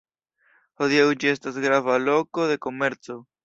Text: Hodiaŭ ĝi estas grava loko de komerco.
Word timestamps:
Hodiaŭ 0.83 1.03
ĝi 1.25 1.31
estas 1.33 1.61
grava 1.67 2.01
loko 2.09 2.51
de 2.55 2.61
komerco. 2.69 3.23